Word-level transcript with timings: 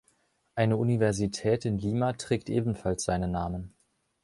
Eine 0.55 0.77
Universität 0.77 1.63
in 1.63 1.77
Lima 1.77 2.13
trägt 2.13 2.49
ebenfalls 2.49 3.03
seinen 3.03 3.29
Namen. 3.29 3.75